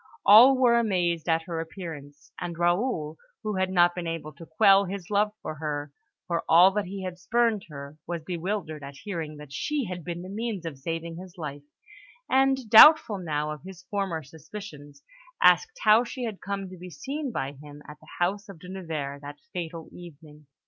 [0.25, 4.85] All were amazed at her appearance; and Raoul, who had not been able to quell
[4.85, 5.93] his love for her,
[6.25, 10.23] for all that he had spurned her, was bewildered at hearing that she had been
[10.23, 11.61] the means of saving his life,
[12.27, 15.03] and, doubtful now of his former suspicions,
[15.39, 18.69] asked how she had come to be seen by him at the house of De
[18.69, 20.47] Nevers that fatal evening.